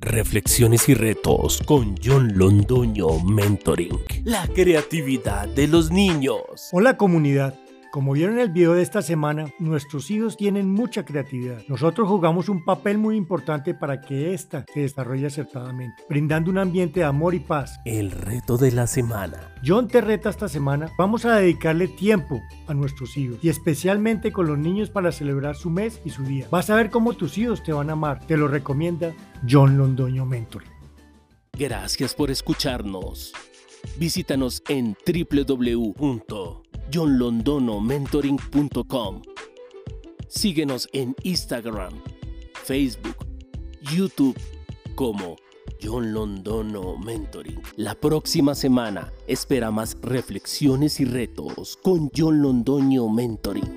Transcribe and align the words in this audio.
Reflexiones 0.00 0.88
y 0.88 0.94
retos 0.94 1.60
con 1.66 1.96
John 2.02 2.32
Londoño 2.36 3.18
Mentoring. 3.18 3.98
La 4.24 4.46
creatividad 4.46 5.48
de 5.48 5.66
los 5.66 5.90
niños. 5.90 6.68
Hola 6.70 6.96
comunidad. 6.96 7.54
Como 7.90 8.12
vieron 8.12 8.34
en 8.34 8.42
el 8.42 8.50
video 8.50 8.74
de 8.74 8.82
esta 8.82 9.00
semana, 9.00 9.46
nuestros 9.58 10.10
hijos 10.10 10.36
tienen 10.36 10.70
mucha 10.70 11.06
creatividad. 11.06 11.62
Nosotros 11.68 12.06
jugamos 12.06 12.50
un 12.50 12.62
papel 12.62 12.98
muy 12.98 13.16
importante 13.16 13.72
para 13.72 14.02
que 14.02 14.34
ésta 14.34 14.66
se 14.74 14.80
desarrolle 14.80 15.26
acertadamente, 15.26 16.02
brindando 16.06 16.50
un 16.50 16.58
ambiente 16.58 17.00
de 17.00 17.06
amor 17.06 17.34
y 17.34 17.40
paz. 17.40 17.80
El 17.86 18.10
reto 18.10 18.58
de 18.58 18.72
la 18.72 18.86
semana. 18.86 19.54
John 19.66 19.88
te 19.88 20.02
reta 20.02 20.28
esta 20.28 20.48
semana. 20.48 20.90
Vamos 20.98 21.24
a 21.24 21.36
dedicarle 21.36 21.88
tiempo 21.88 22.42
a 22.66 22.74
nuestros 22.74 23.16
hijos 23.16 23.38
y 23.40 23.48
especialmente 23.48 24.32
con 24.32 24.46
los 24.46 24.58
niños 24.58 24.90
para 24.90 25.10
celebrar 25.10 25.56
su 25.56 25.70
mes 25.70 26.02
y 26.04 26.10
su 26.10 26.24
día. 26.24 26.46
Vas 26.50 26.68
a 26.68 26.76
ver 26.76 26.90
cómo 26.90 27.14
tus 27.14 27.38
hijos 27.38 27.62
te 27.62 27.72
van 27.72 27.88
a 27.88 27.94
amar. 27.94 28.26
Te 28.26 28.36
lo 28.36 28.48
recomienda 28.48 29.14
John 29.48 29.78
Londoño 29.78 30.26
Mentor. 30.26 30.64
Gracias 31.52 32.14
por 32.14 32.30
escucharnos. 32.30 33.32
Visítanos 33.98 34.62
en 34.68 34.94
www 35.06 36.67
johnlondonomentoring.com. 36.90 39.22
Síguenos 40.28 40.88
en 40.92 41.16
Instagram, 41.22 42.02
Facebook, 42.64 43.16
YouTube 43.80 44.36
como 44.94 45.36
John 45.82 46.12
Londono 46.12 46.98
Mentoring. 46.98 47.60
La 47.76 47.94
próxima 47.94 48.54
semana 48.54 49.12
espera 49.26 49.70
más 49.70 49.96
reflexiones 50.02 51.00
y 51.00 51.04
retos 51.04 51.78
con 51.82 52.10
John 52.14 52.42
Londoño 52.42 53.08
Mentoring. 53.08 53.76